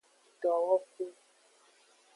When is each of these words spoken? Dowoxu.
Dowoxu. 0.41 1.05